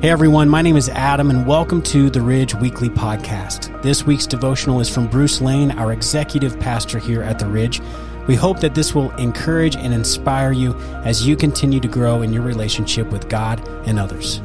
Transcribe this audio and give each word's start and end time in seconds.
Hey 0.00 0.10
everyone, 0.10 0.48
my 0.48 0.62
name 0.62 0.76
is 0.76 0.88
Adam, 0.90 1.28
and 1.28 1.44
welcome 1.44 1.82
to 1.82 2.08
the 2.08 2.20
Ridge 2.20 2.54
Weekly 2.54 2.88
Podcast. 2.88 3.82
This 3.82 4.04
week's 4.06 4.28
devotional 4.28 4.78
is 4.78 4.88
from 4.88 5.08
Bruce 5.08 5.40
Lane, 5.40 5.72
our 5.72 5.92
executive 5.92 6.56
pastor 6.60 7.00
here 7.00 7.20
at 7.20 7.40
the 7.40 7.48
Ridge. 7.48 7.80
We 8.28 8.36
hope 8.36 8.60
that 8.60 8.76
this 8.76 8.94
will 8.94 9.10
encourage 9.16 9.74
and 9.74 9.92
inspire 9.92 10.52
you 10.52 10.76
as 11.02 11.26
you 11.26 11.34
continue 11.34 11.80
to 11.80 11.88
grow 11.88 12.22
in 12.22 12.32
your 12.32 12.44
relationship 12.44 13.10
with 13.10 13.28
God 13.28 13.66
and 13.88 13.98
others. 13.98 14.40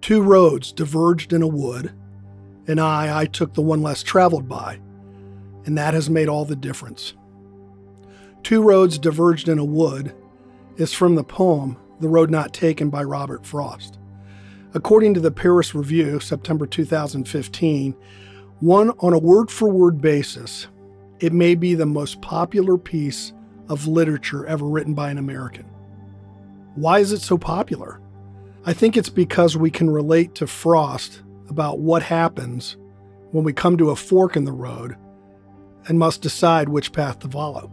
Two 0.00 0.22
roads 0.22 0.72
diverged 0.72 1.32
in 1.32 1.42
a 1.42 1.46
wood, 1.46 1.94
and 2.66 2.80
I, 2.80 3.22
I 3.22 3.26
took 3.26 3.54
the 3.54 3.62
one 3.62 3.82
less 3.82 4.02
traveled 4.02 4.48
by, 4.48 4.80
and 5.64 5.76
that 5.76 5.94
has 5.94 6.08
made 6.08 6.28
all 6.28 6.44
the 6.44 6.56
difference. 6.56 7.14
Two 8.42 8.62
roads 8.62 8.98
diverged 8.98 9.48
in 9.48 9.58
a 9.58 9.64
wood 9.64 10.14
is 10.76 10.92
from 10.92 11.14
the 11.14 11.24
poem 11.24 11.76
The 12.00 12.08
Road 12.08 12.30
Not 12.30 12.52
Taken 12.52 12.90
by 12.90 13.04
Robert 13.04 13.46
Frost. 13.46 13.98
According 14.74 15.14
to 15.14 15.20
the 15.20 15.30
Paris 15.30 15.74
Review, 15.74 16.18
September 16.18 16.66
2015, 16.66 17.94
one 18.60 18.90
on 19.00 19.12
a 19.12 19.18
word 19.18 19.50
for 19.50 19.68
word 19.68 20.00
basis, 20.00 20.68
it 21.20 21.32
may 21.32 21.54
be 21.54 21.74
the 21.74 21.86
most 21.86 22.20
popular 22.22 22.78
piece 22.78 23.32
of 23.68 23.86
literature 23.86 24.46
ever 24.46 24.66
written 24.66 24.94
by 24.94 25.10
an 25.10 25.18
American. 25.18 25.64
Why 26.74 27.00
is 27.00 27.12
it 27.12 27.20
so 27.20 27.36
popular? 27.36 28.00
I 28.64 28.72
think 28.72 28.96
it's 28.96 29.08
because 29.08 29.56
we 29.56 29.70
can 29.70 29.90
relate 29.90 30.34
to 30.36 30.46
Frost 30.46 31.22
about 31.48 31.78
what 31.78 32.02
happens 32.02 32.76
when 33.30 33.44
we 33.44 33.52
come 33.52 33.76
to 33.78 33.90
a 33.90 33.96
fork 33.96 34.36
in 34.36 34.44
the 34.44 34.52
road 34.52 34.96
and 35.86 35.98
must 35.98 36.22
decide 36.22 36.68
which 36.68 36.92
path 36.92 37.18
to 37.20 37.28
follow. 37.28 37.70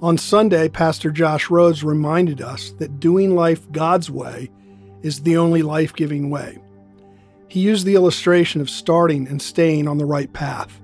On 0.00 0.16
Sunday, 0.16 0.68
Pastor 0.68 1.10
Josh 1.10 1.50
Rhodes 1.50 1.82
reminded 1.82 2.40
us 2.40 2.70
that 2.78 3.00
doing 3.00 3.34
life 3.34 3.70
God's 3.72 4.10
way 4.10 4.50
is 5.02 5.22
the 5.22 5.36
only 5.36 5.62
life 5.62 5.94
giving 5.94 6.30
way. 6.30 6.58
He 7.48 7.60
used 7.60 7.86
the 7.86 7.94
illustration 7.94 8.60
of 8.60 8.70
starting 8.70 9.26
and 9.26 9.40
staying 9.40 9.88
on 9.88 9.98
the 9.98 10.04
right 10.04 10.32
path. 10.32 10.80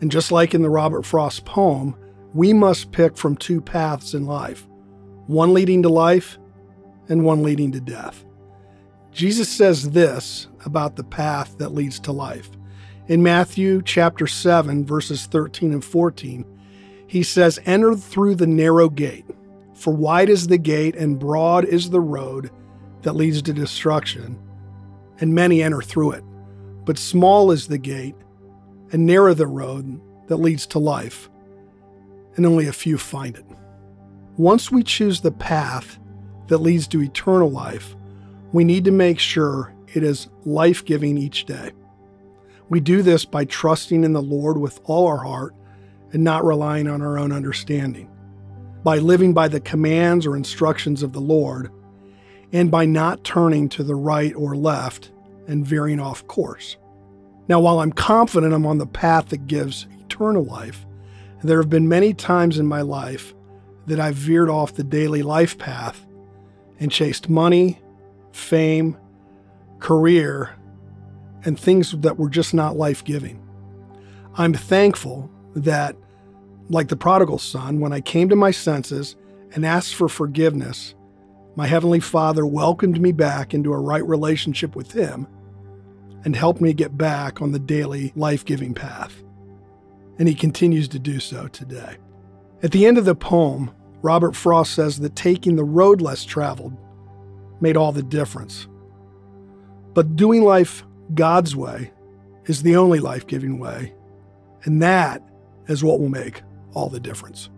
And 0.00 0.10
just 0.10 0.32
like 0.32 0.54
in 0.54 0.62
the 0.62 0.70
Robert 0.70 1.04
Frost 1.04 1.44
poem, 1.44 1.94
we 2.32 2.52
must 2.52 2.92
pick 2.92 3.16
from 3.16 3.36
two 3.36 3.60
paths 3.60 4.14
in 4.14 4.26
life 4.26 4.66
one 5.26 5.54
leading 5.54 5.82
to 5.82 5.88
life 5.88 6.38
and 7.08 7.24
one 7.24 7.42
leading 7.44 7.70
to 7.72 7.80
death. 7.80 8.24
Jesus 9.12 9.48
says 9.48 9.90
this 9.90 10.46
about 10.64 10.96
the 10.96 11.04
path 11.04 11.58
that 11.58 11.74
leads 11.74 11.98
to 12.00 12.12
life. 12.12 12.50
In 13.08 13.22
Matthew 13.22 13.82
chapter 13.82 14.26
7 14.26 14.86
verses 14.86 15.26
13 15.26 15.72
and 15.72 15.84
14, 15.84 16.44
he 17.06 17.24
says, 17.24 17.58
"Enter 17.66 17.96
through 17.96 18.36
the 18.36 18.46
narrow 18.46 18.88
gate, 18.88 19.26
for 19.74 19.92
wide 19.92 20.28
is 20.28 20.46
the 20.46 20.58
gate 20.58 20.94
and 20.94 21.18
broad 21.18 21.64
is 21.64 21.90
the 21.90 22.00
road 22.00 22.50
that 23.02 23.16
leads 23.16 23.42
to 23.42 23.52
destruction, 23.52 24.38
and 25.20 25.34
many 25.34 25.60
enter 25.60 25.82
through 25.82 26.12
it. 26.12 26.24
But 26.84 26.98
small 26.98 27.50
is 27.50 27.66
the 27.66 27.78
gate 27.78 28.14
and 28.92 29.06
narrow 29.06 29.34
the 29.34 29.46
road 29.46 30.00
that 30.28 30.36
leads 30.36 30.66
to 30.66 30.78
life, 30.78 31.28
and 32.36 32.46
only 32.46 32.68
a 32.68 32.72
few 32.72 32.96
find 32.96 33.36
it." 33.36 33.44
Once 34.36 34.70
we 34.70 34.84
choose 34.84 35.20
the 35.20 35.32
path 35.32 35.98
that 36.46 36.58
leads 36.58 36.86
to 36.88 37.02
eternal 37.02 37.50
life, 37.50 37.96
we 38.52 38.64
need 38.64 38.84
to 38.84 38.90
make 38.90 39.18
sure 39.18 39.74
it 39.94 40.02
is 40.02 40.28
life 40.44 40.84
giving 40.84 41.18
each 41.18 41.44
day. 41.44 41.72
We 42.68 42.80
do 42.80 43.02
this 43.02 43.24
by 43.24 43.44
trusting 43.44 44.04
in 44.04 44.12
the 44.12 44.22
Lord 44.22 44.58
with 44.58 44.80
all 44.84 45.06
our 45.06 45.24
heart 45.24 45.54
and 46.12 46.22
not 46.22 46.44
relying 46.44 46.88
on 46.88 47.02
our 47.02 47.18
own 47.18 47.32
understanding, 47.32 48.10
by 48.84 48.98
living 48.98 49.32
by 49.32 49.48
the 49.48 49.60
commands 49.60 50.26
or 50.26 50.36
instructions 50.36 51.02
of 51.02 51.12
the 51.12 51.20
Lord, 51.20 51.70
and 52.52 52.70
by 52.70 52.84
not 52.84 53.24
turning 53.24 53.68
to 53.70 53.84
the 53.84 53.94
right 53.94 54.34
or 54.34 54.56
left 54.56 55.12
and 55.46 55.66
veering 55.66 56.00
off 56.00 56.26
course. 56.26 56.76
Now, 57.48 57.60
while 57.60 57.80
I'm 57.80 57.92
confident 57.92 58.54
I'm 58.54 58.66
on 58.66 58.78
the 58.78 58.86
path 58.86 59.28
that 59.30 59.46
gives 59.46 59.86
eternal 60.00 60.44
life, 60.44 60.86
there 61.42 61.60
have 61.60 61.70
been 61.70 61.88
many 61.88 62.14
times 62.14 62.58
in 62.58 62.66
my 62.66 62.82
life 62.82 63.34
that 63.86 63.98
I've 63.98 64.14
veered 64.14 64.50
off 64.50 64.74
the 64.74 64.84
daily 64.84 65.22
life 65.22 65.58
path 65.58 66.06
and 66.78 66.92
chased 66.92 67.28
money, 67.28 67.80
fame, 68.32 68.96
career, 69.78 70.50
and 71.44 71.58
things 71.58 71.92
that 71.92 72.18
were 72.18 72.30
just 72.30 72.54
not 72.54 72.76
life 72.76 73.04
giving. 73.04 73.42
I'm 74.34 74.54
thankful 74.54 75.30
that, 75.54 75.96
like 76.68 76.88
the 76.88 76.96
prodigal 76.96 77.38
son, 77.38 77.80
when 77.80 77.92
I 77.92 78.00
came 78.00 78.28
to 78.28 78.36
my 78.36 78.50
senses 78.50 79.16
and 79.52 79.66
asked 79.66 79.94
for 79.94 80.08
forgiveness, 80.08 80.94
my 81.56 81.66
Heavenly 81.66 82.00
Father 82.00 82.46
welcomed 82.46 83.00
me 83.00 83.12
back 83.12 83.54
into 83.54 83.72
a 83.72 83.80
right 83.80 84.06
relationship 84.06 84.76
with 84.76 84.92
Him 84.92 85.26
and 86.24 86.36
helped 86.36 86.60
me 86.60 86.72
get 86.72 86.96
back 86.96 87.42
on 87.42 87.52
the 87.52 87.58
daily 87.58 88.12
life 88.14 88.44
giving 88.44 88.74
path. 88.74 89.22
And 90.18 90.28
He 90.28 90.34
continues 90.34 90.86
to 90.88 90.98
do 90.98 91.18
so 91.18 91.48
today. 91.48 91.96
At 92.62 92.72
the 92.72 92.86
end 92.86 92.98
of 92.98 93.06
the 93.06 93.14
poem, 93.14 93.70
Robert 94.02 94.36
Frost 94.36 94.74
says 94.74 95.00
that 95.00 95.16
taking 95.16 95.56
the 95.56 95.64
road 95.64 96.00
less 96.00 96.24
traveled 96.24 96.76
made 97.60 97.76
all 97.76 97.92
the 97.92 98.02
difference. 98.02 98.66
But 99.94 100.16
doing 100.16 100.42
life 100.42 100.84
God's 101.14 101.56
way 101.56 101.92
is 102.46 102.62
the 102.62 102.76
only 102.76 103.00
life 103.00 103.26
giving 103.26 103.58
way, 103.58 103.94
and 104.64 104.82
that 104.82 105.22
is 105.68 105.84
what 105.84 106.00
will 106.00 106.08
make 106.08 106.42
all 106.74 106.88
the 106.88 107.00
difference. 107.00 107.50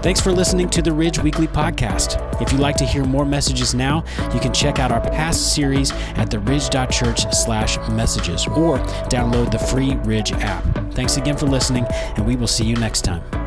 Thanks 0.00 0.20
for 0.20 0.30
listening 0.30 0.70
to 0.70 0.80
the 0.80 0.92
Ridge 0.92 1.18
Weekly 1.18 1.48
Podcast. 1.48 2.40
If 2.40 2.52
you'd 2.52 2.60
like 2.60 2.76
to 2.76 2.84
hear 2.84 3.04
more 3.04 3.24
messages 3.24 3.74
now, 3.74 4.04
you 4.32 4.38
can 4.38 4.54
check 4.54 4.78
out 4.78 4.92
our 4.92 5.00
past 5.00 5.54
series 5.54 5.90
at 5.90 6.30
theridge.church 6.30 7.34
slash 7.34 7.76
messages 7.90 8.46
or 8.46 8.78
download 9.08 9.50
the 9.50 9.58
free 9.58 9.96
Ridge 10.04 10.30
app. 10.32 10.64
Thanks 10.94 11.16
again 11.16 11.36
for 11.36 11.46
listening, 11.46 11.84
and 11.90 12.24
we 12.24 12.36
will 12.36 12.46
see 12.46 12.64
you 12.64 12.76
next 12.76 13.02
time. 13.02 13.37